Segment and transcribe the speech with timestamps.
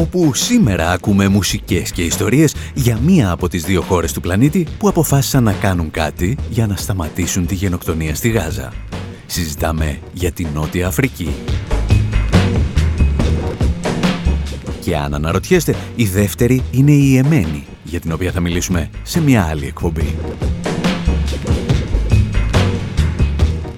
[0.00, 4.88] Όπου σήμερα ακούμε μουσικές και ιστορίες για μία από τις δύο χώρες του πλανήτη που
[4.88, 8.72] αποφάσισαν να κάνουν κάτι για να σταματήσουν τη γενοκτονία στη Γάζα.
[9.26, 11.34] Συζητάμε για την Νότια Αφρική.
[14.80, 19.44] Και αν αναρωτιέστε, η δεύτερη είναι η Εμένη, για την οποία θα μιλήσουμε σε μια
[19.44, 20.16] άλλη εκπομπή.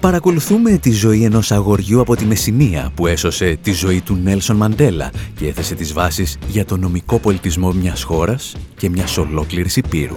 [0.02, 5.10] Παρακολουθούμε τη ζωή ενός αγοριού από τη Μεσσηνία που έσωσε τη ζωή του Νέλσον Μαντέλα
[5.34, 10.16] και έθεσε τις βάσεις για το νομικό πολιτισμό μιας χώρας και μιας ολόκληρης υπήρου.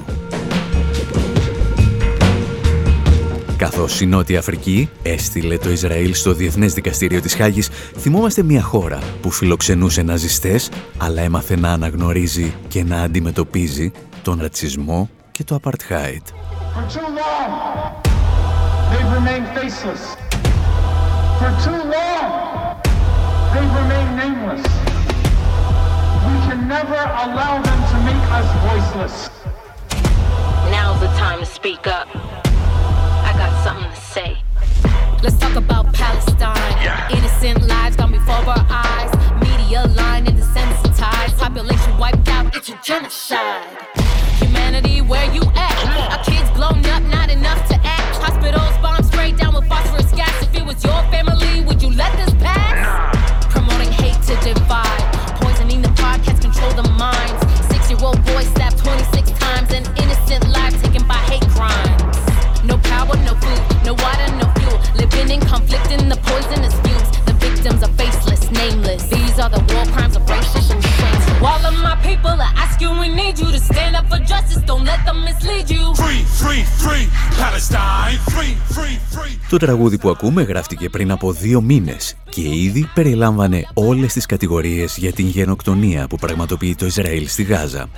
[3.58, 9.00] Καθώς η Νότια Αφρική έστειλε το Ισραήλ στο Διεθνές Δικαστήριο της Χάγης, θυμόμαστε μια χώρα
[9.22, 16.22] που φιλοξενούσε ναζιστές, αλλά έμαθε να αναγνωρίζει και να αντιμετωπίζει τον ρατσισμό και το apartheid.
[18.96, 20.16] They've remained faceless.
[21.40, 22.80] For too long,
[23.52, 24.64] they've remained nameless.
[26.26, 29.30] We can never allow them to make us voiceless.
[30.72, 32.08] Now's the time to speak up.
[32.16, 34.38] I got something to say.
[35.22, 36.56] Let's talk about Palestine.
[36.82, 37.10] Yeah.
[37.12, 39.12] Innocent lives gone before our eyes.
[39.42, 41.38] Media line and desensitized.
[41.38, 42.56] Population wiped out.
[42.56, 43.68] It's a genocide.
[44.40, 46.18] Humanity, where you at?
[46.18, 48.16] Our kids blown up, not enough to act.
[48.24, 48.78] Hospitals
[72.06, 74.62] All of my people are asking, we need you to stand up for justice.
[74.72, 75.84] Don't let them mislead you.
[76.04, 77.06] Free, free, free,
[77.42, 78.18] Palestine.
[78.36, 79.40] Free, free, free.
[79.50, 84.98] Το τραγούδι που ακούμε γράφτηκε πριν από δύο μήνες και ήδη περιλάμβανε όλες τις κατηγορίες
[84.98, 87.90] για την γενοκτονία που πραγματοποιεί το Ισραήλ στη Γάζα.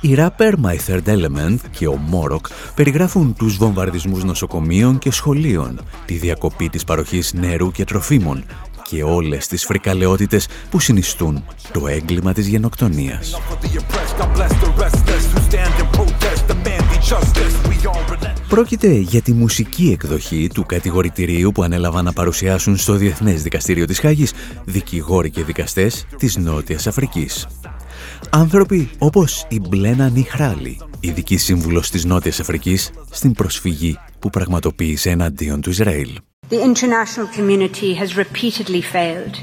[0.00, 6.14] Οι ράπερ My Third Element και ο Μόροκ περιγράφουν τους βομβαρδισμούς νοσοκομείων και σχολείων, τη
[6.14, 8.44] διακοπή της παροχής νερού και τροφίμων
[8.88, 13.40] και όλες τις φρικαλαιότητες που συνιστούν το έγκλημα της γενοκτονίας.
[18.48, 23.98] Πρόκειται για τη μουσική εκδοχή του κατηγορητηρίου που ανέλαβαν να παρουσιάσουν στο Διεθνές Δικαστήριο της
[23.98, 24.32] Χάγης
[24.64, 27.46] δικηγόροι και δικαστές της Νότιας Αφρικής.
[28.30, 35.60] Άνθρωποι όπως η Μπλένα Νιχράλη, ειδική σύμβουλος της Νότιας Αφρικής, στην προσφυγή που πραγματοποίησε εναντίον
[35.60, 36.10] του Ισραήλ.
[36.50, 39.42] The international community has repeatedly failed.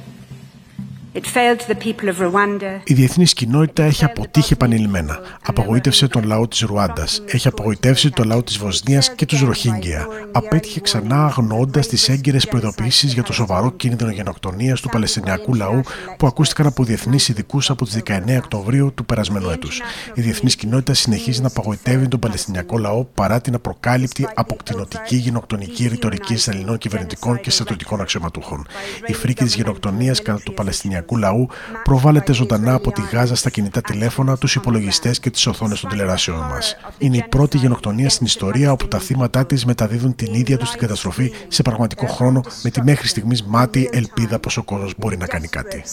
[2.83, 5.19] Η διεθνής κοινότητα έχει αποτύχει επανειλημμένα.
[5.45, 7.23] Απογοήτευσε τον λαό της Ρουάντας.
[7.25, 10.07] Έχει απογοητεύσει τον λαό της Βοσνίας και τους Ροχίνγκια.
[10.31, 15.81] Απέτυχε ξανά αγνοώντας τις έγκυρες προειδοποιήσει για το σοβαρό κίνδυνο γενοκτονίας του Παλαιστινιακού λαού
[16.17, 19.81] που ακούστηκαν από διεθνείς ειδικούς από τις 19 Οκτωβρίου του περασμένου έτους.
[20.13, 26.33] Η διεθνής κοινότητα συνεχίζει να απογοητεύει τον Παλαιστινιακό λαό παρά την απροκάλυπτη αποκτηνωτική γενοκτονική ρητορική
[26.33, 28.67] Ισραηλινών κυβερνητικών και στρατιωτικών αξιωματούχων.
[29.05, 31.47] Η φρίκη της γενοκτονίας κατά του Παλαιστινιακού Παλαιστινιακού λαού
[31.83, 36.37] προβάλλεται ζωντανά από τη Γάζα στα κινητά τηλέφωνα, τους υπολογιστές και τις οθόνες των τηλεράσεων
[36.37, 36.75] μας.
[36.97, 40.79] Είναι η πρώτη γενοκτονία στην ιστορία όπου τα θύματα της μεταδίδουν την ίδια τους την
[40.79, 45.27] καταστροφή σε πραγματικό χρόνο με τη μέχρι στιγμής μάτι ελπίδα πως ο κόσμος μπορεί να
[45.27, 45.83] κάνει κάτι.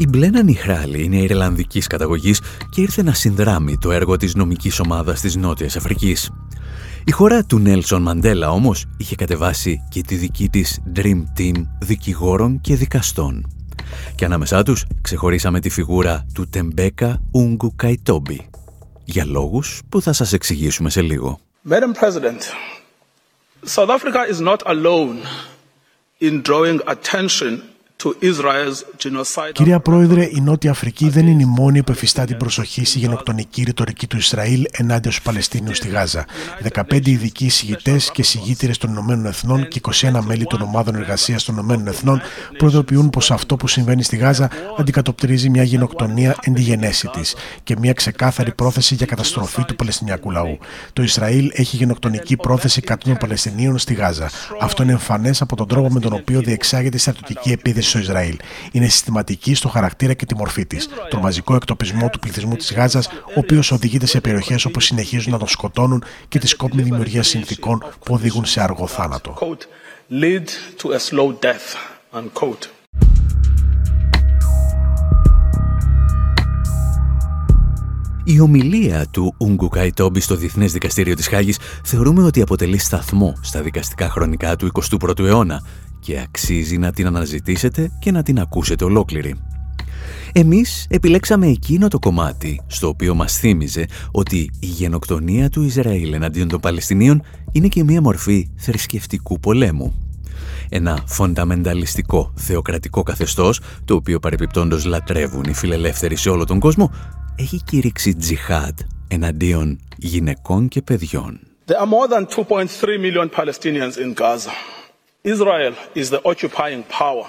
[0.00, 5.20] Η Μπλένα Νιχράλη είναι Ιρλανδικής καταγωγής και ήρθε να συνδράμει το έργο της νομικής ομάδας
[5.20, 6.30] της Νότιας Αφρικής.
[7.04, 12.60] Η χώρα του Νέλσον Μαντέλα όμως είχε κατεβάσει και τη δική της Dream Team δικηγόρων
[12.60, 13.52] και δικαστών.
[14.14, 18.50] Και ανάμεσά τους ξεχωρίσαμε τη φιγούρα του Τεμπέκα Ούγκου Καϊτόμπι.
[19.04, 21.38] Για λόγους που θα σας εξηγήσουμε σε λίγο.
[21.68, 22.40] Madam President,
[23.64, 25.16] South Africa is not alone
[26.20, 27.60] in drawing attention
[29.52, 33.62] Κυρία Πρόεδρε, η Νότια Αφρική δεν είναι η μόνη που εφιστά την προσοχή στη γενοκτονική
[33.62, 36.24] ρητορική του Ισραήλ ενάντια στους Παλαιστίνιους στη Γάζα.
[36.90, 41.54] 15 ειδικοί εισηγητές και εισηγήτηρε των Ηνωμένων Εθνών και 21 μέλη των ομάδων εργασίας των
[41.54, 42.20] Ηνωμένων Εθνών
[42.58, 47.76] προειδοποιούν πως αυτό που συμβαίνει στη Γάζα αντικατοπτρίζει μια γενοκτονία εν τη γενέση της και
[47.78, 50.58] μια ξεκάθαρη πρόθεση για καταστροφή του Παλαιστινιακού λαού.
[50.92, 54.30] Το Ισραήλ έχει γενοκτονική πρόθεση κατά των Παλαιστινίων στη Γάζα.
[54.60, 58.36] Αυτό είναι εμφανές από τον τρόπο με τον οποίο διεξάγεται η στρατιωτική επίδεση στο Ισραήλ.
[58.72, 60.88] Είναι συστηματική στο χαρακτήρα και τη μορφή της.
[61.10, 65.38] Το μαζικό εκτοπισμό του πληθυσμού της Γάζας, ο οποίος οδηγείται σε περιοχές όπου συνεχίζουν να
[65.38, 69.38] τον σκοτώνουν και τη σκόπιμη δημιουργία συνθήκων που οδηγούν σε αργό θάνατο.
[78.24, 83.62] Η ομιλία του Ούγκου Καϊτόμπι στο Διεθνές Δικαστήριο της Χάγης θεωρούμε ότι αποτελεί σταθμό στα
[83.62, 84.70] δικαστικά χρονικά του
[85.00, 85.62] 21ου αιώνα
[86.08, 89.34] και αξίζει να την αναζητήσετε και να την ακούσετε ολόκληρη.
[90.32, 96.48] Εμείς επιλέξαμε εκείνο το κομμάτι στο οποίο μας θύμιζε ότι η γενοκτονία του Ισραήλ εναντίον
[96.48, 97.22] των Παλαιστινίων
[97.52, 99.94] είναι και μία μορφή θρησκευτικού πολέμου.
[100.68, 106.90] Ένα φονταμενταλιστικό θεοκρατικό καθεστώς, το οποίο παρεπιπτόντως λατρεύουν οι φιλελεύθεροι σε όλο τον κόσμο,
[107.36, 108.78] έχει κηρύξει τζιχάτ
[109.08, 111.40] εναντίον γυναικών και παιδιών.
[111.66, 114.77] There are more than 2.3 million Palestinians in Gaza.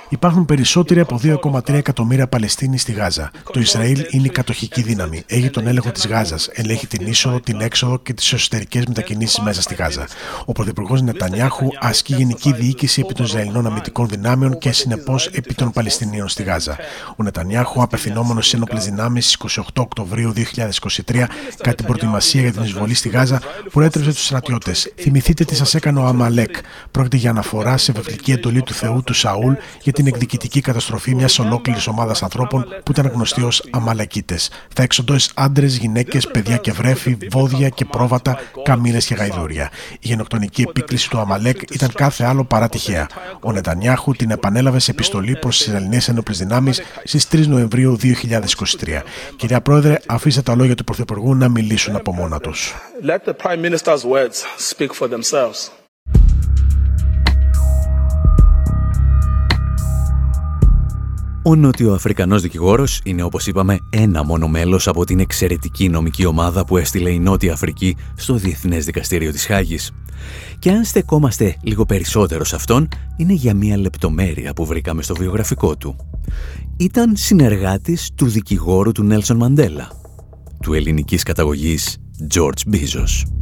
[0.09, 3.31] Υπάρχουν περισσότεροι από 2,3 εκατομμύρια Παλαιστίνοι στη Γάζα.
[3.51, 5.23] Το Ισραήλ είναι η κατοχική δύναμη.
[5.27, 6.49] Έχει τον έλεγχο της Γάζας.
[6.53, 10.07] Ελέγχει την είσοδο, την έξοδο και τις εσωτερικές μετακινήσεις μέσα στη Γάζα.
[10.45, 15.71] Ο Πρωθυπουργός Νετανιάχου ασκεί γενική διοίκηση επί των Ισραηλινών αμυντικών δυνάμεων και συνεπώς επί των
[15.71, 16.77] Παλαιστινίων στη Γάζα.
[17.15, 21.27] Ο Νετανιάχου, απευθυνόμενος στι ένοπλε δυνάμεις στις 28 Οκτωβρίου 2023,
[21.57, 23.41] κατά την προετοιμασία για την εισβολή στη Γάζα,
[23.71, 24.93] προέτρεψε του στρατιώτες.
[24.95, 26.55] Θυμηθείτε τι σας έκανε ο Αμαλέκ.
[26.91, 31.39] Πρόκειται για αναφορά σε βεβλική εντολή του Θεού του Σαούλ για την εκδικητική καταστροφή μιας
[31.39, 34.49] ολόκληρης ομάδας ανθρώπων που ήταν γνωστοί ως Αμαλακίτες.
[34.73, 39.69] Θα εξοντώσει άντρες, γυναίκες, παιδιά και βρέφη, βόδια και πρόβατα, καμίνες και γαϊδούρια.
[39.91, 43.07] Η γενοκτονική επίκληση του Αμαλέκ ήταν κάθε άλλο παρά τυχαία.
[43.41, 49.03] Ο Νετανιάχου την επανέλαβε σε επιστολή προς τις Ισραηλινέ Ένοπλες Δυνάμεις στις 3 Νοεμβρίου 2023.
[49.35, 52.75] Κυρία Πρόεδρε, αφήστε τα λόγια του Πρωθυπουργού να μιλήσουν από μόνα τους.
[61.49, 66.77] Ο Νότιο-Αφρικανός δικηγόρος είναι όπως είπαμε ένα μόνο μέλος από την εξαιρετική νομική ομάδα που
[66.77, 69.91] έστειλε η Νότια Αφρική στο Διεθνές Δικαστήριο της Χάγης.
[70.59, 72.87] Και αν στεκόμαστε λίγο περισσότερο σε αυτόν,
[73.17, 75.95] είναι για μία λεπτομέρεια που βρήκαμε στο βιογραφικό του.
[76.77, 79.91] Ήταν συνεργάτης του δικηγόρου του Νέλσον Μαντέλα,
[80.61, 81.97] του ελληνικής καταγωγής
[82.33, 83.38] George Bezos.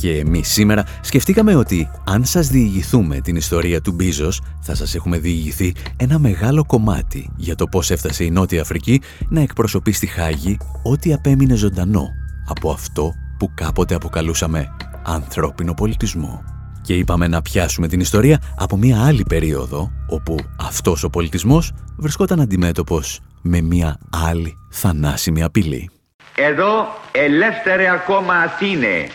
[0.00, 5.18] Και εμείς σήμερα σκεφτήκαμε ότι αν σας διηγηθούμε την ιστορία του Μπίζος, θα σας έχουμε
[5.18, 10.58] διηγηθεί ένα μεγάλο κομμάτι για το πώς έφτασε η Νότια Αφρική να εκπροσωπεί στη Χάγη
[10.82, 12.08] ό,τι απέμεινε ζωντανό
[12.48, 16.44] από αυτό που κάποτε αποκαλούσαμε ανθρώπινο πολιτισμό.
[16.82, 22.40] Και είπαμε να πιάσουμε την ιστορία από μια άλλη περίοδο, όπου αυτός ο πολιτισμός βρισκόταν
[22.40, 23.98] αντιμέτωπος με μια
[24.28, 25.90] άλλη θανάσιμη απειλή.
[26.36, 29.08] Εδώ ελεύθερε ακόμα Αθήνε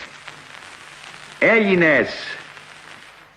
[1.38, 2.08] Έλληνες,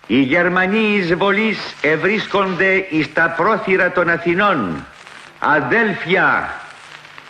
[0.06, 4.86] οι Γερμανοί εισβολείς ευρίσκονται εις τα πρόθυρα των Αθηνών.
[5.38, 6.50] Αδέλφια,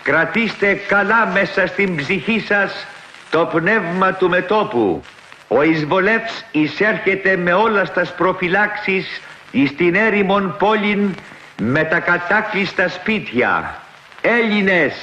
[0.03, 2.87] κρατήστε καλά μέσα στην ψυχή σας
[3.31, 5.05] το πνεύμα του μετόπου.
[5.49, 9.21] Ο εισβολεύς εισέρχεται με όλας στα προφυλάξεις
[9.51, 11.15] εις την έρημον πόλην
[11.57, 13.81] με τα κατάκλειστα σπίτια.
[14.21, 14.95] Έλληνες,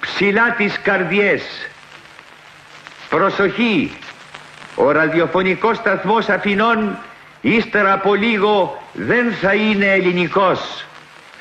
[0.00, 1.42] ψηλά τις καρδιές.
[3.08, 3.98] Προσοχή,
[4.78, 6.98] ο ραδιοφωνικός σταθμός Αθηνών
[7.40, 10.84] ύστερα από λίγο δεν θα είναι ελληνικός.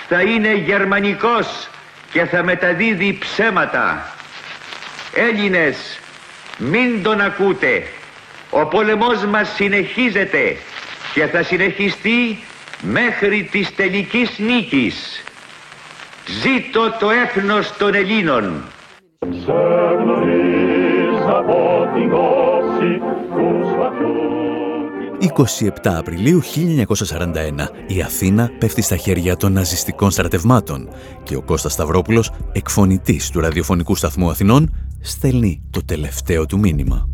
[0.07, 1.70] Θα είναι γερμανικός
[2.12, 4.13] και θα μεταδίδει ψέματα.
[5.13, 6.00] Έλληνες,
[6.58, 7.88] μην τον ακούτε.
[8.50, 10.58] Ο πολεμός μας συνεχίζεται
[11.13, 12.39] και θα συνεχιστεί
[12.82, 15.24] μέχρι της τελικής νίκης.
[16.25, 18.63] Ζήτω το έθνος των Ελλήνων.
[25.38, 30.89] 27 Απριλίου 1941 η Αθήνα πέφτει στα χέρια των ναζιστικών στρατευμάτων
[31.24, 37.10] και ο Κώστας Σταυρόπουλος, εκφωνητής του ραδιοφωνικού σταθμού Αθηνών, στέλνει το τελευταίο του μήνυμα.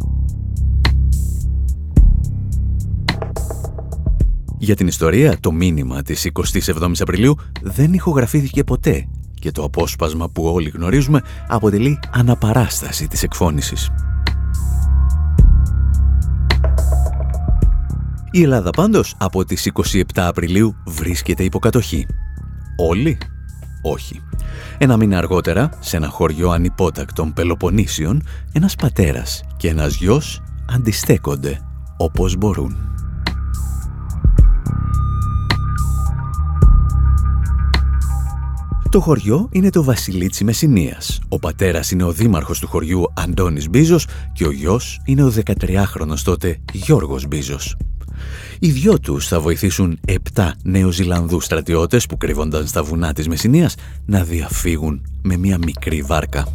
[4.58, 9.08] Για την ιστορία, το μήνυμα της 27ης Απριλίου δεν ηχογραφήθηκε ποτέ
[9.40, 13.92] και το απόσπασμα που όλοι γνωρίζουμε αποτελεί αναπαράσταση της εκφώνησης.
[18.36, 22.06] Η Ελλάδα πάντως από τις 27 Απριλίου βρίσκεται υποκατοχή.
[22.78, 23.18] Όλοι;
[23.82, 24.22] Όχι.
[24.78, 28.24] Ένα μήνα αργότερα, σε ένα χωριό ανυπότακτων Πελοποννήσιων,
[28.54, 31.60] ένας πατέρας και ένας γιος αντιστέκονται
[31.98, 32.78] όπως μπορούν.
[38.90, 41.20] Το χωριό είναι το Βασιλίτσι Μεσσηνίας.
[41.30, 46.22] Ο πατέρας είναι ο δήμαρχος του χωριού Αντώνης Μπίζος και ο γιος είναι ο 13χρονος
[46.24, 47.76] τότε Γιώργος Μπίζος.
[48.60, 53.76] Οι δυο τους θα βοηθήσουν επτά Νεοζηλανδούς στρατιώτες που κρύβονταν στα βουνά της Μεσσηνίας
[54.06, 56.48] να διαφύγουν με μια μικρή βάρκα.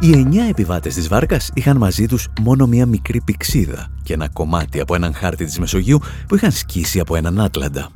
[0.00, 4.80] Οι εννιά επιβάτες της βάρκας είχαν μαζί τους μόνο μια μικρή πηξίδα και ένα κομμάτι
[4.80, 7.90] από έναν χάρτη της Μεσογείου που είχαν σκίσει από έναν Άτλαντα.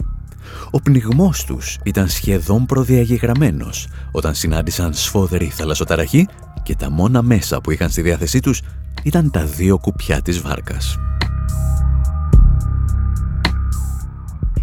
[0.70, 6.26] Ο πνιγμός τους ήταν σχεδόν προδιαγεγραμμένος όταν συνάντησαν σφόδερη θαλασσοταραχή
[6.70, 8.62] και τα μόνα μέσα που είχαν στη διάθεσή τους
[9.02, 10.96] ήταν τα δύο κουπιά της βάρκας.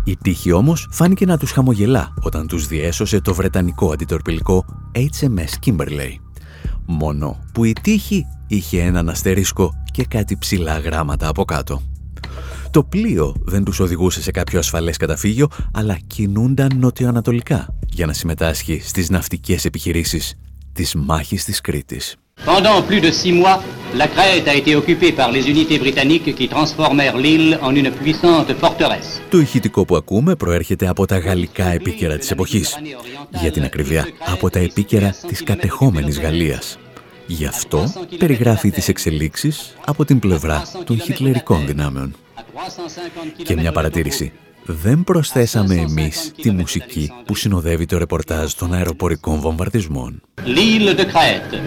[0.04, 6.16] Η τύχη όμως φάνηκε να τους χαμογελά όταν τους διέσωσε το βρετανικό αντιτορπιλικό HMS Kimberley.
[6.86, 11.82] Μόνο που η τύχη είχε έναν αστερίσκο και κάτι ψηλά γράμματα από κάτω.
[12.72, 18.82] Το πλοίο δεν τους οδηγούσε σε κάποιο ασφαλές καταφύγιο, αλλά κινούνταν νοτιοανατολικά για να συμμετάσχει
[18.84, 20.36] στις ναυτικές επιχειρήσεις
[20.78, 22.16] της μάχης της Κρήτης.
[22.46, 23.58] Pendant plus de six mois,
[24.02, 28.52] la Crète a été occupée par les unités britanniques qui transformèrent l'île en une puissante
[28.62, 29.22] forteresse.
[29.30, 32.78] Το ηχητικό που ακούμε προέρχεται από τα γαλλικά επίκαιρα της εποχής.
[33.42, 36.78] Για την ακριβία, από τα επίκαιρα της κατεχόμενης Γαλλίας.
[37.28, 42.16] Γι' αυτό περιγράφει τις εξελίξεις από την πλευρά των χιτλερικών δυνάμεων.
[43.44, 44.32] Και μια παρατήρηση.
[44.70, 50.22] Δεν προσθέσαμε εμείς τη μουσική που συνοδεύει το ρεπορτάζ των αεροπορικών βομβαρδισμών.
[50.46, 51.58] L'île de Crète.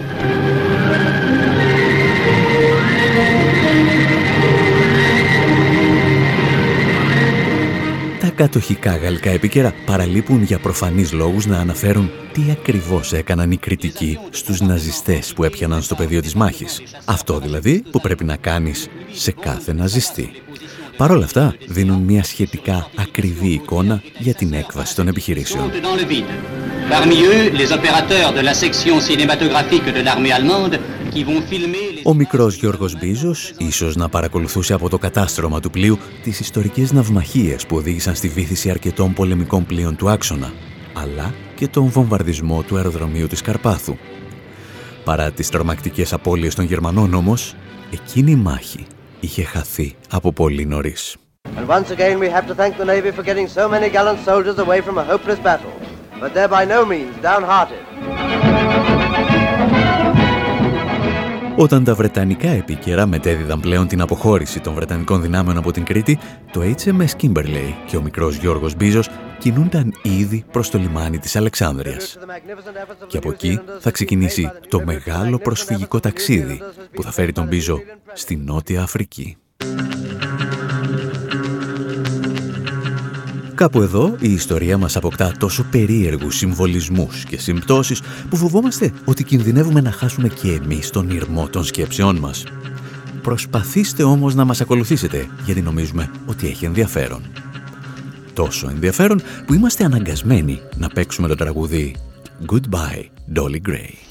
[8.19, 14.19] Τα κατοχικά γαλλικά επίκαιρα παραλείπουν για προφανείς λόγους να αναφέρουν τι ακριβώς έκαναν οι κριτικοί
[14.29, 16.81] στους ναζιστές που έπιαναν στο πεδίο της μάχης.
[17.05, 20.31] Αυτό δηλαδή που πρέπει να κάνεις σε κάθε ναζιστή.
[21.01, 25.69] Παρ' όλα αυτά δίνουν μια σχετικά ακριβή εικόνα για την έκβαση των επιχειρήσεων.
[25.69, 26.31] Dans le vide.
[26.91, 30.75] Parmi eux, les opérateurs de la section cinématographique de l'armée allemande
[31.11, 32.01] qui vont filmer les...
[32.03, 37.65] Ο μικρός Γιώργος Μπίζος ίσως να παρακολουθούσε από το κατάστρωμα του πλοίου τις ιστορικές ναυμαχίες
[37.65, 40.53] που οδήγησαν στη βήθηση αρκετών πολεμικών πλοίων του άξονα,
[40.93, 43.95] αλλά και τον βομβαρδισμό του αεροδρομίου της Καρπάθου.
[45.03, 47.55] Παρά τις τρομακτικές απώλειες των Γερμανών όμως,
[47.91, 48.85] εκείνη η μάχη
[49.21, 51.15] είχε χαθεί από πολύ νωρίς.
[51.57, 54.57] And once again we have to thank the Navy for getting so many gallant soldiers
[54.65, 55.73] away from a hopeless battle.
[56.21, 59.00] But they're by no means downhearted.
[61.61, 66.19] Όταν τα Βρετανικά επίκαιρα μετέδιδαν πλέον την αποχώρηση των Βρετανικών δυνάμεων από την Κρήτη,
[66.51, 72.17] το HMS Kimberley και ο μικρός Γιώργος Μπίζος κινούνταν ήδη προς το λιμάνι της Αλεξάνδρειας.
[73.07, 77.81] Και από εκεί θα ξεκινήσει το μεγάλο προσφυγικό ταξίδι που θα φέρει τον Μπίζο
[78.13, 79.37] στη Νότια Αφρική.
[83.61, 89.81] Κάπου εδώ η ιστορία μας αποκτά τόσο περίεργους συμβολισμούς και συμπτώσεις που φοβόμαστε ότι κινδυνεύουμε
[89.81, 92.43] να χάσουμε και εμείς τον ήρμο των σκέψεών μας.
[93.21, 97.21] Προσπαθήστε όμως να μας ακολουθήσετε γιατί νομίζουμε ότι έχει ενδιαφέρον.
[98.33, 101.95] Τόσο ενδιαφέρον που είμαστε αναγκασμένοι να παίξουμε το τραγούδι
[102.51, 104.10] Goodbye Dolly Gray.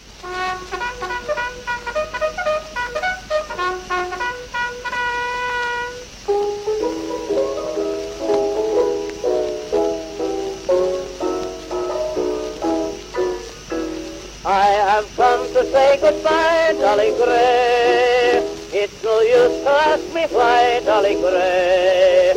[15.91, 18.43] Say goodbye, Dolly Gray.
[18.81, 22.35] It's no use to ask me why, Dolly Gray.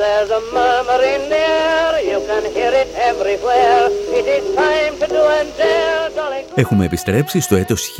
[0.00, 3.82] There's a murmur in the air, you can hear it everywhere.
[4.18, 6.54] It is time to do and dare, Dolly Gray.
[6.54, 7.96] Έχουμε επιστρέψει στο έτος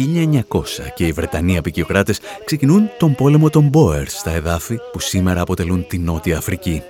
[0.48, 5.86] 1900 και οι Βρετανοί απεικιοκράτες ξεκινούν τον πόλεμο των Boers στα εδάφη που σήμερα αποτελούν
[5.86, 6.82] τη Νότια Αφρική.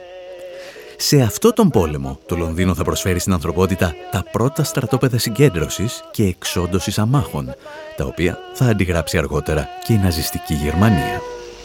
[0.99, 6.25] Σε αυτό τον πόλεμο, το Λονδίνο θα προσφέρει στην ανθρωπότητα τα πρώτα στρατόπεδα συγκέντρωσης και
[6.25, 7.55] εξόντωσης αμάχων,
[7.97, 11.21] τα οποία θα αντιγράψει αργότερα και η ναζιστική Γερμανία.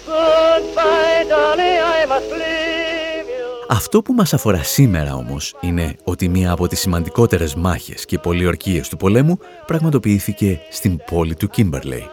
[0.07, 3.65] Goodbye, Dolly, I must leave you.
[3.69, 8.89] Αυτό που μας αφορά σήμερα όμως είναι ότι μία από τις σημαντικότερες μάχες και πολιορκίες
[8.89, 12.09] του πολέμου πραγματοποιήθηκε στην πόλη του Κίμπερλεϊ.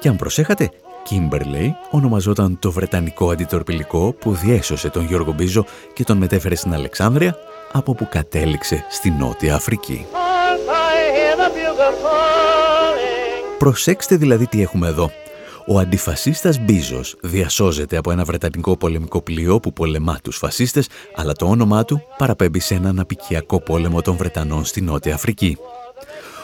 [0.00, 0.70] Και αν προσέχατε,
[1.02, 7.36] Κίμπερλεϊ ονομαζόταν το βρετανικό αντιτορπιλικό που διέσωσε τον Γιώργο Μπίζο και τον μετέφερε στην Αλεξάνδρεια,
[7.72, 10.06] από που κατέληξε στη Νότια Αφρική.
[10.12, 13.58] Hark, I hear the bugle calling.
[13.58, 15.10] Προσέξτε δηλαδή τι έχουμε εδώ.
[15.66, 21.46] Ο αντιφασίστας Μπίζος διασώζεται από ένα βρετανικό πολεμικό πλοίο που πολεμά τους φασίστες, αλλά το
[21.46, 25.56] όνομά του παραπέμπει σε έναν απικιακό πόλεμο των Βρετανών στη Νότια Αφρική.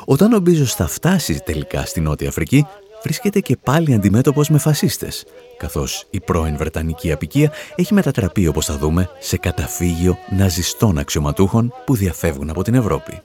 [0.04, 2.66] Όταν ο Μπίζος θα φτάσει τελικά στη Νότια Αφρική,
[3.02, 5.24] βρίσκεται και πάλι αντιμέτωπος με φασίστες,
[5.56, 11.94] καθώς η πρώην Βρετανική απικία έχει μετατραπεί, όπως θα δούμε, σε καταφύγιο ναζιστών αξιωματούχων που
[11.94, 13.22] διαφεύγουν από την Ευρώπη.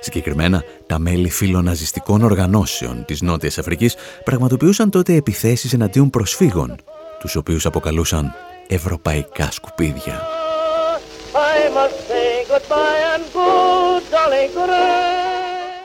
[0.00, 6.76] Συγκεκριμένα, τα μέλη φιλοναζιστικών οργανώσεων της Νότιας Αφρικής πραγματοποιούσαν τότε επιθέσεις εναντίον προσφύγων,
[7.20, 8.34] τους οποίους αποκαλούσαν
[8.68, 10.20] «ευρωπαϊκά σκουπίδια».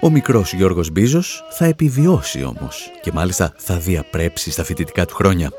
[0.02, 5.52] Ο μικρός Γιώργος Μπίζος θα επιβιώσει όμως και μάλιστα θα διαπρέψει στα φοιτητικά του χρόνια,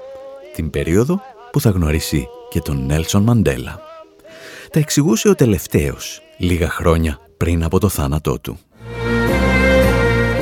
[0.55, 1.21] την περίοδο
[1.53, 3.81] που θα γνωρίσει και τον Νέλσον Μαντέλα.
[4.71, 8.59] Τα εξηγούσε ο τελευταίος, λίγα χρόνια πριν από το θάνατό του.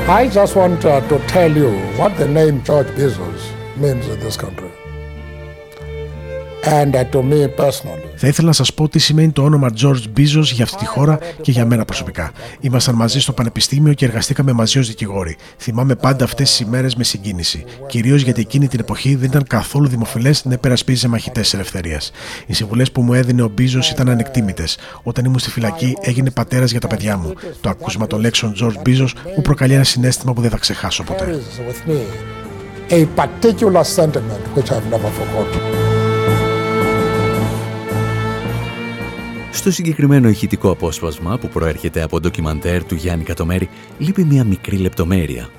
[0.09, 3.41] I just want uh, to tell you what the name George Bezos
[3.81, 4.76] means in this country.
[6.67, 8.07] And uh, to me personally.
[8.15, 11.19] Θα ήθελα να σας πω τι σημαίνει το όνομα George Bezos για αυτή τη χώρα
[11.41, 12.31] και για μένα προσωπικά.
[12.59, 15.37] Ήμασταν μαζί στο Πανεπιστήμιο και εργαστήκαμε μαζί ως δικηγόροι.
[15.57, 17.65] Θυμάμαι πάντα αυτές τις ημέρες με συγκίνηση.
[17.87, 22.11] Κυρίως γιατί εκείνη την εποχή δεν ήταν καθόλου δημοφιλές να υπερασπίζει μαχητές τη ελευθερίας.
[22.45, 24.77] Οι συμβουλές που μου έδινε ο Μπίζο ήταν ανεκτήμητες.
[25.03, 27.33] Όταν ήμουν στη φυλακή, έγινε πατέρας για τα παιδιά μου.
[27.61, 31.39] Το ακούσμα των λέξεων George Bezos μου προκαλεί ένα συνέστημα που δεν θα ξεχάσω ποτέ.
[32.89, 35.96] A particular sentiment which I've never forgotten.
[39.57, 45.49] Στο συγκεκριμένο ηχητικό απόσπασμα που προέρχεται από ντοκιμαντέρ του Γιάννη Κατομέρη λείπει μια μικρή λεπτομέρεια.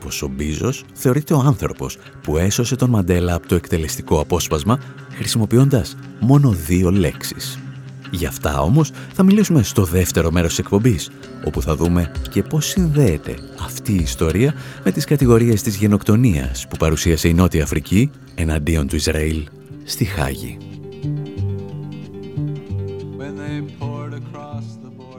[0.00, 4.78] Πως ο Μπίζος θεωρείται ο άνθρωπος που έσωσε τον Μαντέλα από το εκτελεστικό απόσπασμα
[5.14, 7.58] χρησιμοποιώντας μόνο δύο λέξεις.
[8.10, 11.10] Γι' αυτά όμως θα μιλήσουμε στο δεύτερο μέρος της εκπομπής,
[11.44, 16.76] όπου θα δούμε και πώς συνδέεται αυτή η ιστορία με τις κατηγορίες της γενοκτονίας που
[16.76, 19.44] παρουσίασε η Νότια Αφρική εναντίον του Ισραήλ
[19.84, 20.73] στη Χάγη.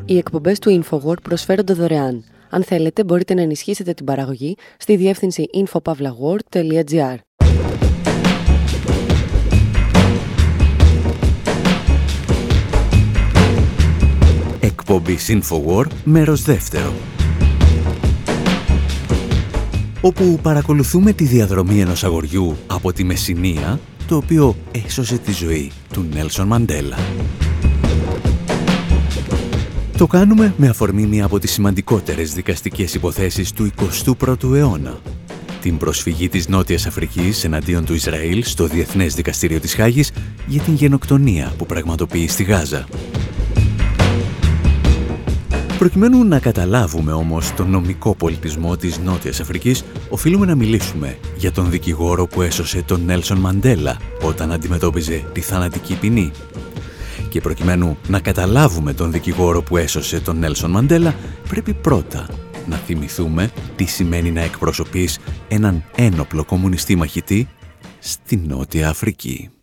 [0.07, 2.24] Οι εκπομπές του InfoWord προσφέρονται δωρεάν.
[2.50, 7.15] Αν θέλετε, μπορείτε να ενισχύσετε την παραγωγή στη διεύθυνση infopavlagor.gr.
[14.59, 16.93] Εκπομπή InfoWord, μέρος δεύτερο.
[20.01, 26.05] Όπου παρακολουθούμε τη διαδρομή ενός αγοριού από τη Μεσσηνία, το οποίο έσωσε τη ζωή του
[26.13, 26.97] Νέλσον Μαντέλα.
[29.97, 33.71] Το κάνουμε με αφορμή μία από τις σημαντικότερες δικαστικές υποθέσεις του
[34.05, 34.97] 21ου αιώνα.
[35.62, 40.12] Την προσφυγή της Νότιας Αφρικής εναντίον του Ισραήλ στο Διεθνές Δικαστήριο της Χάγης
[40.47, 42.88] για την γενοκτονία που πραγματοποιεί στη Γάζα.
[45.77, 51.69] Προκειμένου να καταλάβουμε όμως τον νομικό πολιτισμό της Νότιας Αφρικής, οφείλουμε να μιλήσουμε για τον
[51.69, 56.31] δικηγόρο που έσωσε τον Νέλσον Μαντέλα όταν αντιμετώπιζε τη θανατική ποινή
[57.36, 61.15] και προκειμένου να καταλάβουμε τον δικηγόρο που έσωσε τον Νέλσον Μαντέλα,
[61.50, 62.28] πρέπει πρώτα
[62.67, 67.48] να θυμηθούμε τι σημαίνει να εκπροσωπείς έναν ένοπλο κομμουνιστή μαχητή
[68.00, 69.55] στη Νότια Αφρική.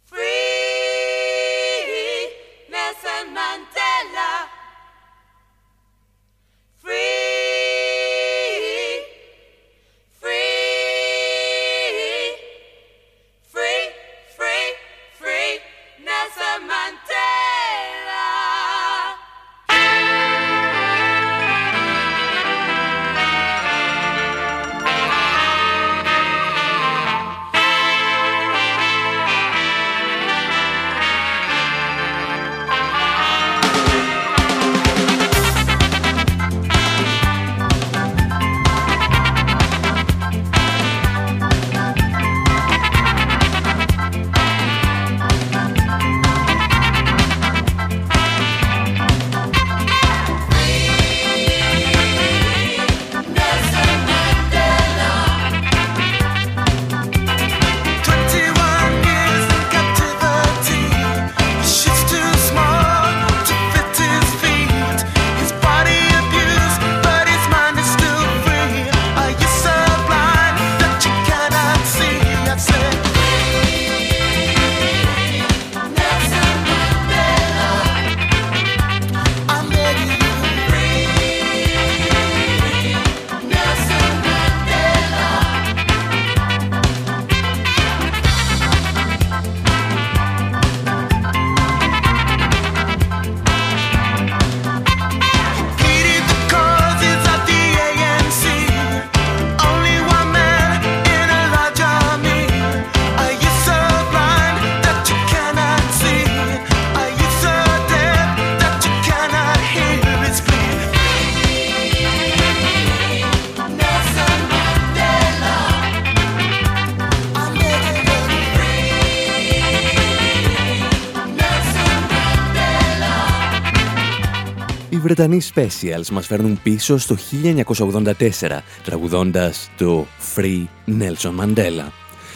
[125.23, 131.87] Βρετανοί Specials μας φέρνουν πίσω στο 1984, τραγουδώντας το Free Nelson Mandela.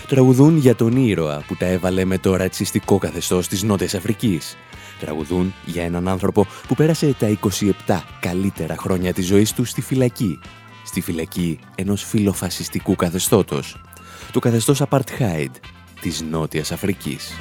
[0.08, 4.56] Τραγουδούν για τον ήρωα που τα έβαλε με το ρατσιστικό καθεστώς της Νότιας Αφρικής.
[5.00, 7.38] Τραγουδούν για έναν άνθρωπο που πέρασε τα
[7.86, 10.38] 27 καλύτερα χρόνια της ζωής του στη φυλακή.
[10.84, 13.80] Στη φυλακή ενός φιλοφασιστικού καθεστώτος.
[14.32, 15.50] Το καθεστώς Apartheid
[16.00, 17.32] της Νότιας Αφρικής.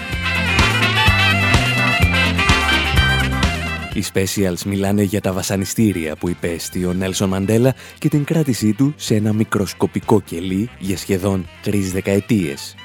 [3.96, 8.94] Οι Specials μιλάνε για τα βασανιστήρια που υπέστη ο Νέλσον Μαντέλα και την κράτησή του
[8.98, 12.76] σε ένα μικροσκοπικό κελί για σχεδόν τρεις δεκαετίες.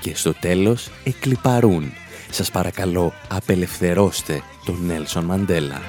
[0.00, 1.92] Και στο τέλος εκλυπαρούν.
[2.30, 5.80] Σας παρακαλώ απελευθερώστε τον Νέλσον Μαντέλα.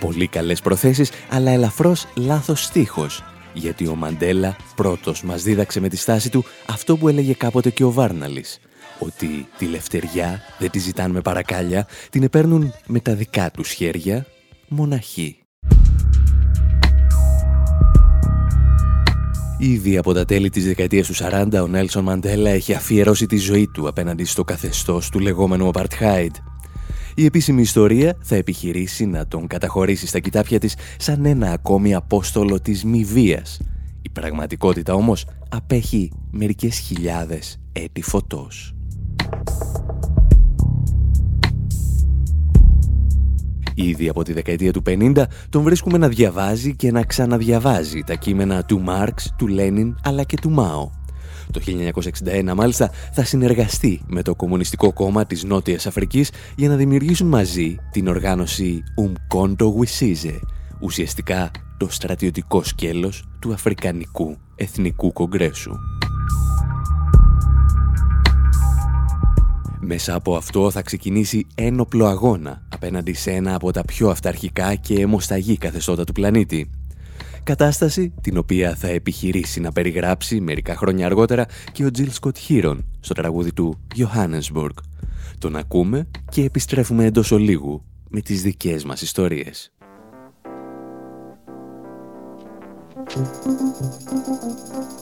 [0.00, 3.24] Πολύ καλές προθέσεις, αλλά ελαφρώς λάθος στίχος.
[3.52, 7.84] Γιατί ο Μαντέλα πρώτος μας δίδαξε με τη στάση του αυτό που έλεγε κάποτε και
[7.84, 8.60] ο Βάρναλης
[8.98, 14.26] ότι τη λευτεριά δεν τη ζητάνε με παρακάλια, την επέρνουν με τα δικά τους χέρια
[14.68, 15.38] μοναχοί.
[19.58, 23.68] Ήδη από τα τέλη της δεκαετίας του 40 ο Νέλσον Μαντέλα έχει αφιερώσει τη ζωή
[23.72, 26.30] του απέναντι στο καθεστώς του λεγόμενου Apartheid.
[27.14, 32.60] Η επίσημη ιστορία θα επιχειρήσει να τον καταχωρήσει στα κοιτάπια της σαν ένα ακόμη απόστολο
[32.60, 33.60] της μη βίας.
[34.02, 38.74] Η πραγματικότητα όμως απέχει μερικές χιλιάδες έτη φωτός.
[43.74, 48.64] Ήδη από τη δεκαετία του 50 τον βρίσκουμε να διαβάζει και να ξαναδιαβάζει τα κείμενα
[48.64, 50.90] του Μάρξ, του Λένιν αλλά και του Μάο.
[51.50, 51.60] Το
[52.50, 57.76] 1961 μάλιστα θα συνεργαστεί με το Κομμουνιστικό Κόμμα της Νότιας Αφρικής για να δημιουργήσουν μαζί
[57.90, 60.38] την οργάνωση Umkonto Wisize,
[60.80, 65.72] ουσιαστικά το στρατιωτικό σκέλος του Αφρικανικού Εθνικού Κογκρέσου.
[69.86, 75.00] Μέσα από αυτό θα ξεκινήσει ένοπλο αγώνα απέναντι σε ένα από τα πιο αυταρχικά και
[75.00, 76.70] αιμοσταγή καθεστώτα του πλανήτη.
[77.42, 82.84] Κατάσταση την οποία θα επιχειρήσει να περιγράψει μερικά χρόνια αργότερα και ο Τζιλ Σκοτ Χίρον
[83.00, 84.74] στο τραγούδι του Johannesburg.
[85.38, 89.72] Τον ακούμε και επιστρέφουμε εντός ολίγου με τις δικές μας ιστορίες.
[93.06, 94.93] εκπομπή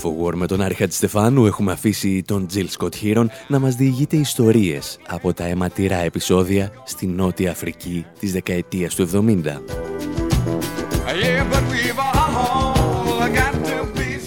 [0.00, 4.98] Infowar με τον Άρη Χατζηστεφάνου έχουμε αφήσει τον Τζιλ Σκοτ Χίρον να μας διηγείται ιστορίες
[5.08, 9.60] από τα αιματηρά επεισόδια στη Νότια Αφρική της δεκαετίας του 70.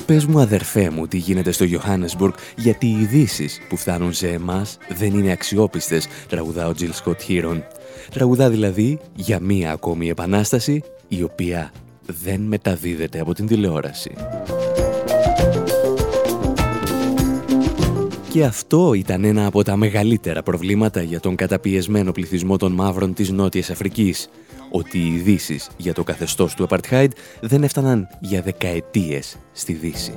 [0.05, 4.77] Πες μου αδερφέ μου τι γίνεται στο Johannesburg γιατί οι ειδήσεις που φτάνουν σε εμάς
[4.97, 7.63] δεν είναι αξιόπιστες, τραγουδά ο Τζιλ Σκοτ Χίρον.
[8.09, 11.71] Τραγουδά δηλαδή για μία ακόμη επανάσταση η οποία
[12.05, 14.12] δεν μεταδίδεται από την τηλεόραση.
[18.34, 23.32] Και αυτό ήταν ένα από τα μεγαλύτερα προβλήματα για τον καταπιεσμένο πληθυσμό των μαύρων της
[23.32, 24.30] Νότιας Αφρικής,
[24.72, 30.13] ότι οι ειδήσεις για το καθεστώς του Απαρτχάιντ δεν έφταναν για δεκαετίες στη Δύση.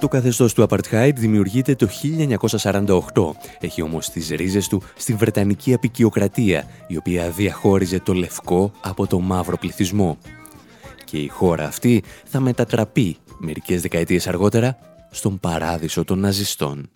[0.00, 1.88] Το καθεστώς του Apartheid δημιουργείται το
[2.62, 2.86] 1948.
[3.60, 9.20] Έχει όμως τις ρίζες του στην Βρετανική απικιοκρατία, η οποία διαχώριζε το λευκό από το
[9.20, 10.18] μαύρο πληθυσμό.
[11.04, 14.78] Και η χώρα αυτή θα μετατραπεί μερικές δεκαετίες αργότερα
[15.10, 16.90] στον παράδεισο των ναζιστών.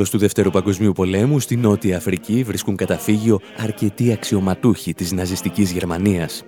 [0.00, 6.44] Τέλος του Δεύτερου Παγκοσμίου Πολέμου στη Νότια Αφρική βρίσκουν καταφύγιο αρκετοί αξιωματούχοι της ναζιστικής Γερμανίας.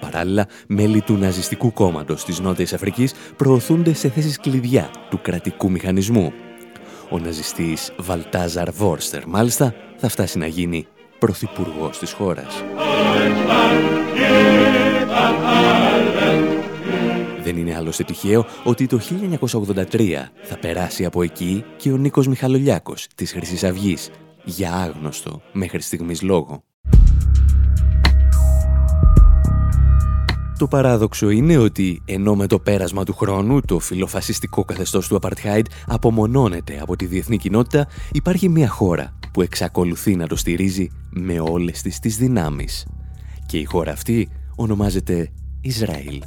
[0.00, 6.32] Παράλληλα, μέλη του ναζιστικού κόμματος της Νότιας Αφρικής προωθούνται σε θέσεις κλειδιά του κρατικού μηχανισμού.
[7.10, 10.86] Ο ναζιστής Βαλτάζαρ Βόρστερ, μάλιστα, θα φτάσει να γίνει
[11.18, 12.62] πρωθυπουργός της χώρας.
[17.72, 19.00] Δεν είναι άλλωστε τυχαίο ότι το
[19.90, 20.10] 1983
[20.42, 24.10] θα περάσει από εκεί και ο Νίκος Μιχαλολιάκος της χρυσής αυγής
[24.44, 26.62] για άγνωστο μέχρι στιγμής λόγο.
[30.58, 35.66] Το παράδοξο είναι ότι ενώ με το πέρασμα του χρόνου το φιλοφασιστικό καθεστώς του Απαρτχάιντ
[35.86, 41.82] απομονώνεται από τη διεθνή κοινότητα, υπάρχει μια χώρα που εξακολουθεί να το στηρίζει με όλες
[41.82, 42.86] τις τις δυνάμεις.
[43.46, 45.30] Και η χώρα αυτή ονομάζεται
[45.60, 46.22] Ισραήλ.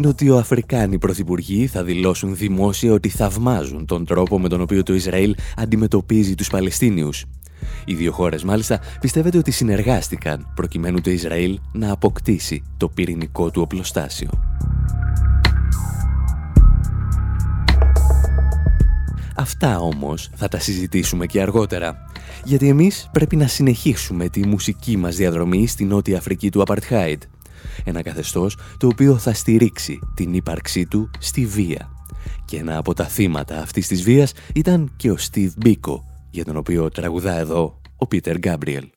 [0.00, 6.34] Νοτιοαφρικάνοι πρωθυπουργοί θα δηλώσουν δημόσια ότι θαυμάζουν τον τρόπο με τον οποίο το Ισραήλ αντιμετωπίζει
[6.34, 7.24] τους Παλαιστίνιους.
[7.84, 13.62] Οι δύο χώρες μάλιστα πιστεύετε ότι συνεργάστηκαν προκειμένου το Ισραήλ να αποκτήσει το πυρηνικό του
[13.62, 14.30] οπλοστάσιο.
[19.36, 21.96] Αυτά όμως θα τα συζητήσουμε και αργότερα.
[22.44, 27.22] Γιατί εμείς πρέπει να συνεχίσουμε τη μουσική μας διαδρομή στη Νότια Αφρική του Απαρτχάιντ.
[27.84, 31.90] Ένα καθεστώς το οποίο θα στηρίξει την ύπαρξή του στη βία.
[32.44, 36.56] Και ένα από τα θύματα αυτής της βίας ήταν και ο Στίβ Μπίκο, για τον
[36.56, 38.88] οποίο τραγουδά εδώ ο Πίτερ Γκάμπριελ.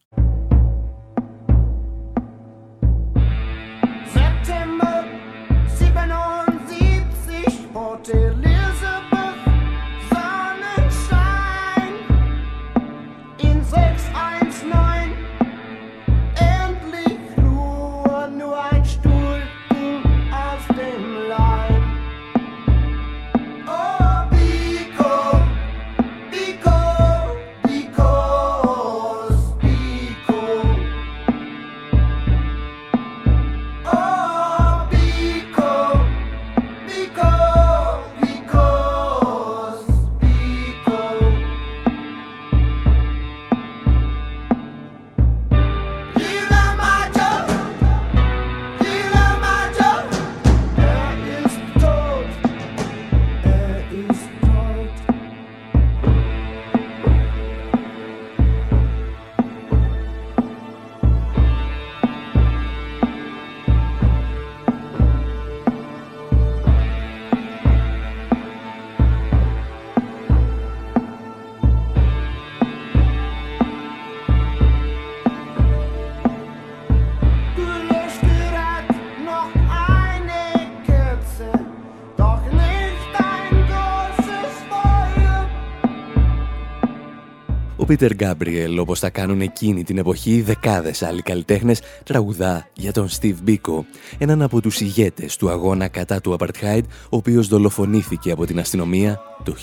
[87.93, 93.39] Πίτερ Γκάμπριελ, όπως τα κάνουν εκείνη την εποχή, δεκάδες άλλοι καλλιτέχνες τραγουδά για τον Στίβ
[93.41, 93.85] Μπίκο,
[94.17, 99.21] έναν από τους ηγέτες του αγώνα κατά του Απαρτχάιντ, ο οποίος δολοφονήθηκε από την αστυνομία
[99.43, 99.55] το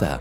[0.00, 0.20] 1977.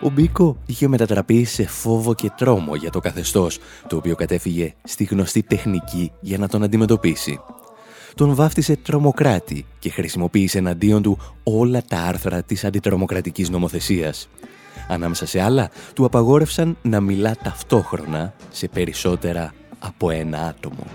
[0.00, 5.04] Ο Μπίκο είχε μετατραπεί σε φόβο και τρόμο για το καθεστώς, το οποίο κατέφυγε στη
[5.04, 7.40] γνωστή τεχνική για να τον αντιμετωπίσει
[8.14, 14.28] τον βάφτισε τρομοκράτη και χρησιμοποίησε εναντίον του όλα τα άρθρα της αντιτρομοκρατικής νομοθεσίας.
[14.88, 20.86] Ανάμεσα σε άλλα, του απαγόρευσαν να μιλά ταυτόχρονα σε περισσότερα από ένα άτομο.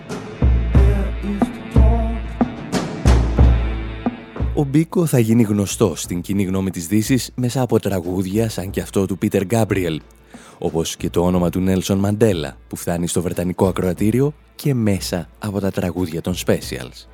[4.54, 8.82] Ο Μπίκο θα γίνει γνωστός στην κοινή γνώμη της Δύσης μέσα από τραγούδια σαν και
[8.82, 10.02] αυτό του Πίτερ Γκάμπριελ,
[10.60, 15.60] όπως και το όνομα του Νέλσον Μαντέλα που φτάνει στο Βρετανικό ακροατήριο και μέσα από
[15.60, 17.10] τα τραγούδια των Specials.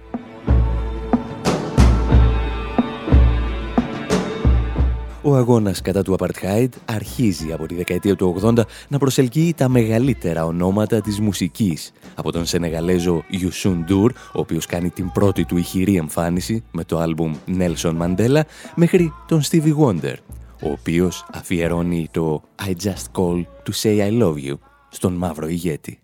[5.28, 10.46] Ο αγώνας κατά του Apartheid αρχίζει από τη δεκαετία του 80 να προσελκύει τα μεγαλύτερα
[10.46, 11.92] ονόματα της μουσικής.
[12.16, 17.00] Από τον Σενεγαλέζο Ιουσούν Ντουρ, ο οποίος κάνει την πρώτη του ηχηρή εμφάνιση με το
[17.00, 18.42] άλμπουμ Nelson Mandela,
[18.76, 20.16] μέχρι τον Stevie Wonder,
[20.64, 24.56] ο οποίος αφιερώνει το I just call to say I love you
[24.90, 26.00] στον μαύρο ηγέτη.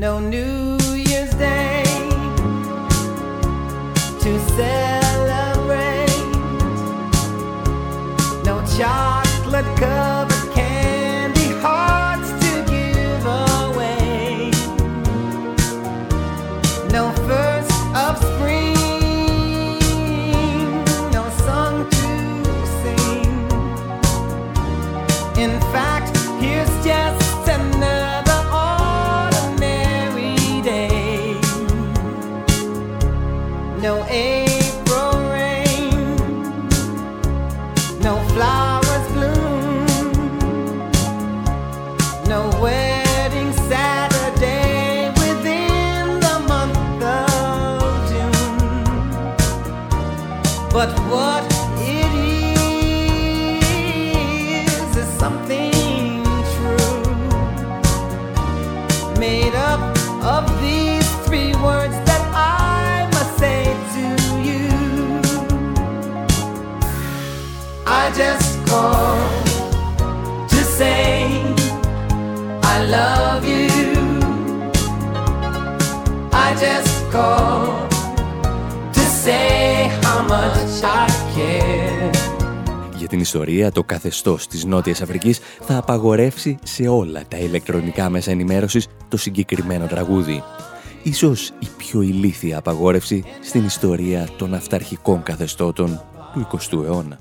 [0.00, 0.67] No New
[83.08, 88.86] την ιστορία, το καθεστώς της Νότιας Αφρικής θα απαγορεύσει σε όλα τα ηλεκτρονικά μέσα ενημέρωσης
[89.08, 90.42] το συγκεκριμένο τραγούδι.
[91.02, 96.00] Ίσως η πιο ηλίθια απαγόρευση στην ιστορία των αυταρχικών καθεστώτων
[96.32, 97.18] του 20ου αιώνα.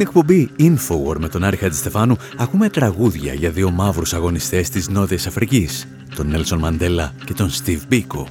[0.00, 5.26] Στην εκπομπή Infowar με τον Άρη Χατζηστεφάνου ακούμε τραγούδια για δύο μαύρους αγωνιστές της Νότιας
[5.26, 8.28] Αφρικής, τον Νέλσον Μαντέλα και τον Στίβ Μπίκο.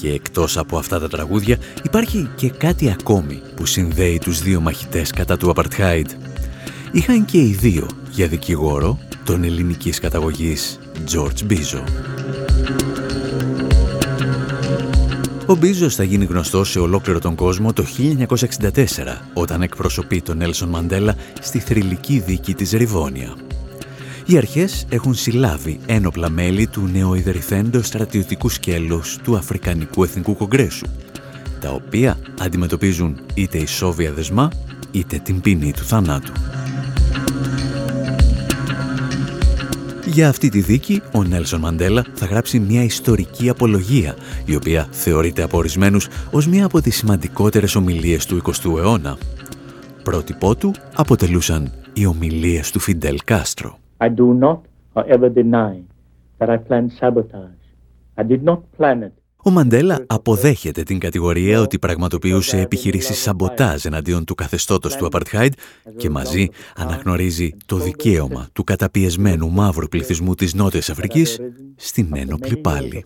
[0.00, 5.10] Και εκτός από αυτά τα τραγούδια υπάρχει και κάτι ακόμη που συνδέει τους δύο μαχητές
[5.10, 6.06] κατά του Apartheid.
[6.92, 10.78] Είχαν και οι δύο για δικηγόρο τον ελληνικής καταγωγής
[11.12, 11.84] George Μπίζο.
[15.48, 17.84] Ο Μπίζος θα γίνει γνωστός σε ολόκληρο τον κόσμο το
[18.36, 18.78] 1964,
[19.32, 23.36] όταν εκπροσωπεί τον Νέλσον Μαντέλα στη θρηλυκή δίκη της Ριβόνια.
[24.26, 30.86] Οι αρχές έχουν συλλάβει ένοπλα μέλη του νεοειδερηθέντος στρατιωτικού σκέλους του Αφρικανικού Εθνικού Κογκρέσου,
[31.60, 34.50] τα οποία αντιμετωπίζουν είτε ισόβια δεσμά,
[34.90, 36.32] είτε την ποινή του θανάτου.
[40.16, 44.14] Για αυτή τη δίκη, ο Νέλσον Μαντέλα θα γράψει μια ιστορική απολογία,
[44.46, 49.18] η οποία θεωρείται από ορισμένους ως μια από τις σημαντικότερες ομιλίες του 20ου αιώνα.
[50.02, 53.78] Πρότυπό του αποτελούσαν οι ομιλίες του Φιντέλ Κάστρο.
[53.96, 54.58] I do not,
[54.94, 55.74] however, deny
[56.38, 57.64] that I planned sabotage.
[58.16, 59.25] I did not plan it.
[59.46, 65.52] Ο Μαντέλα αποδέχεται την κατηγορία ότι πραγματοποιούσε επιχειρήσεις σαμποτάζ εναντίον του καθεστώτος του Απαρτχάιντ
[65.96, 71.40] και μαζί αναγνωρίζει το δικαίωμα του καταπιεσμένου μαύρου πληθυσμού της Νότιας Αφρικής
[71.76, 73.04] στην ένοπλη πάλη.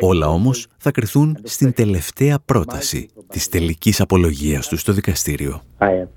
[0.00, 5.62] Όλα όμως θα κρυθούν στην τελευταία πρόταση της τελικής απολογίας του στο δικαστήριο.
[5.78, 6.08] I have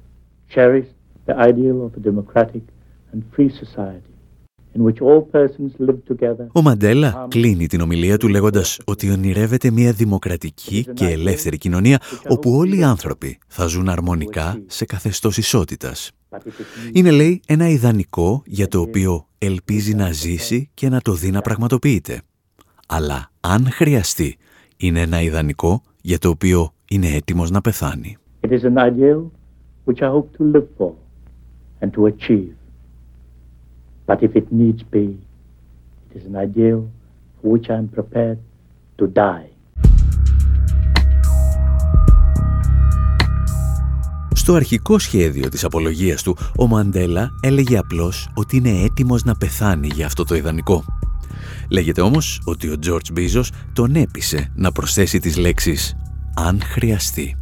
[0.55, 0.93] cherished
[1.25, 2.63] the ideal of a democratic
[3.13, 4.10] and free society
[6.51, 12.51] Ο Μαντέλα κλείνει την ομιλία του λέγοντας ότι ονειρεύεται μια δημοκρατική και ελεύθερη κοινωνία όπου
[12.51, 16.11] όλοι οι άνθρωποι θα ζουν αρμονικά σε καθεστώς ισότητας.
[16.93, 21.41] Είναι, λέει, ένα ιδανικό για το οποίο ελπίζει να ζήσει και να το δει να
[21.41, 22.21] πραγματοποιείται.
[22.87, 24.37] Αλλά αν χρειαστεί,
[24.77, 28.17] είναι ένα ιδανικό για το οποίο είναι έτοιμος να πεθάνει.
[28.41, 29.31] It is an ideal
[29.85, 30.91] which I hope to live for
[31.81, 32.60] and to achieve.
[34.07, 35.05] But if it needs be,
[36.05, 36.79] it is an ideal
[37.37, 38.39] for which I am prepared
[38.97, 39.45] to die.
[44.33, 49.87] Στο αρχικό σχέδιο της απολογίας του, ο Μαντέλα έλεγε απλώς ότι είναι έτοιμος να πεθάνει
[49.93, 50.83] για αυτό το ιδανικό.
[51.69, 55.95] Λέγεται όμως ότι ο George Μπίζος τον έπεισε να προσθέσει τις λέξεις
[56.35, 57.35] «αν χρειαστεί».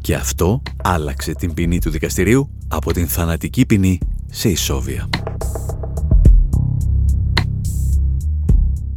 [0.00, 3.98] Και αυτό άλλαξε την ποινή του δικαστηρίου από την θανατική ποινή
[4.30, 5.08] σε ισόβια.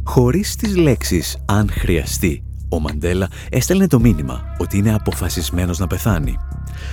[0.08, 6.36] Χωρίς τις λέξεις «αν χρειαστεί», ο Μαντέλα έστελνε το μήνυμα ότι είναι αποφασισμένος να πεθάνει.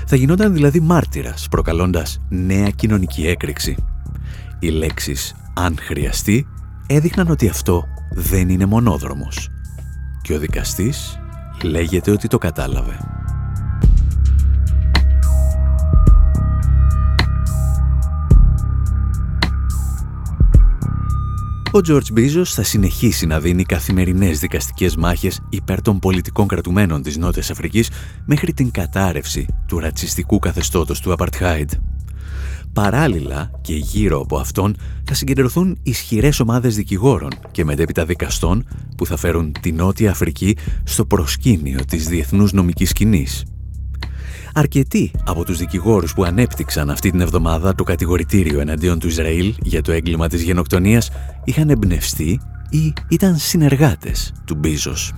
[0.07, 3.76] Θα γινόταν δηλαδή μάρτυρας, προκαλώντας νέα κοινωνική έκρηξη.
[4.59, 6.47] Οι λέξεις «αν χρειαστεί»
[6.88, 9.49] έδειχναν ότι αυτό δεν είναι μονόδρομος.
[10.22, 11.20] Και ο δικαστής
[11.64, 12.97] λέγεται ότι το κατάλαβε.
[21.76, 27.17] Ο Τζορτζ Μπίζος θα συνεχίσει να δίνει καθημερινές δικαστικές μάχες υπέρ των πολιτικών κρατουμένων της
[27.17, 27.89] Νότιας Αφρικής
[28.26, 31.71] μέχρι την κατάρρευση του ρατσιστικού καθεστώτος του Απαρτχάιντ.
[32.74, 38.67] Παράλληλα και γύρω από αυτόν θα συγκεντρωθούν ισχυρές ομάδες δικηγόρων και μετέπειτα δικαστών
[38.97, 43.43] που θα φέρουν τη Νότια Αφρική στο προσκήνιο της διεθνούς νομικής σκηνής.
[44.56, 49.82] Αρκετοί από τους δικηγόρους που ανέπτυξαν αυτή την εβδομάδα το κατηγορητήριο εναντίον του Ισραήλ για
[49.82, 51.10] το έγκλημα της γενοκτονίας
[51.43, 52.39] είχαν εμπνευστεί
[52.70, 55.14] ή ήταν συνεργάτες του Μπίζος.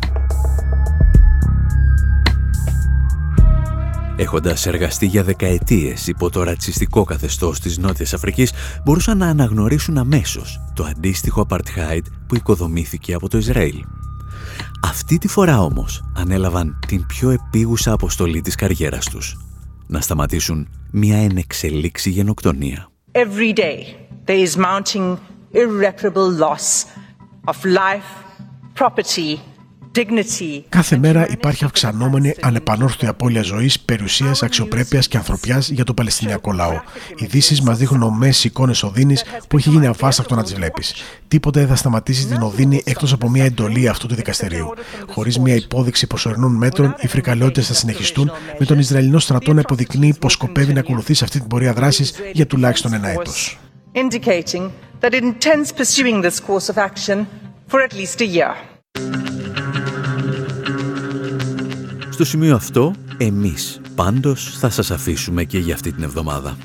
[4.17, 8.51] Έχοντας εργαστεί για δεκαετίες υπό το ρατσιστικό καθεστώς της Νότιας Αφρικής,
[8.83, 13.83] μπορούσαν να αναγνωρίσουν αμέσως το αντίστοιχο apartheid που οικοδομήθηκε από το Ισραήλ.
[14.87, 19.37] Αυτή τη φορά όμως ανέλαβαν την πιο επίγουσα αποστολή της καριέρας τους.
[19.87, 22.89] Να σταματήσουν μια ενεξελίξη γενοκτονία.
[23.11, 23.79] Every day
[24.25, 25.17] there is mounting
[25.53, 26.85] irreparable loss
[27.45, 28.09] of life,
[28.79, 29.37] property,
[30.69, 36.73] Κάθε μέρα υπάρχει αυξανόμενη ανεπανόρθωτη απώλεια ζωής, περιουσίας, αξιοπρέπειας και ανθρωπιάς για το Παλαιστινιακό λαό.
[37.15, 40.93] Οι ειδήσεις μας δείχνουν ομέ εικόνες οδύνης που έχει γίνει αβάστακτο να τις βλέπεις.
[41.27, 44.73] Τίποτε δεν θα σταματήσει την οδύνη εκτός από μια εντολή αυτού του δικαστηρίου.
[45.09, 50.15] Χωρίς μια υπόδειξη προσωρινών μέτρων, οι φρικαλαιότητες θα συνεχιστούν, με τον Ισραηλινό στρατό να υποδεικνύει
[50.19, 53.59] πως σκοπεύει να ακολουθήσει αυτή την πορεία δράσης για τουλάχιστον ένα έτος.
[62.15, 66.57] Στο σημείο αυτό, εμείς πάντως θα σας αφήσουμε και για αυτή την εβδομάδα.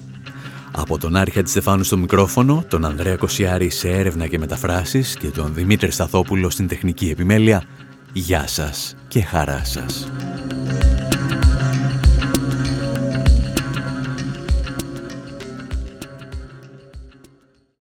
[0.70, 5.28] Από τον Άρχα της Στεφάνου στο μικρόφωνο, τον Ανδρέα Κοσιάρη σε έρευνα και μεταφράσεις και
[5.28, 7.64] τον Δημήτρη Σταθόπουλο στην τεχνική επιμέλεια,
[8.12, 10.10] γεια σας και χαρά σας.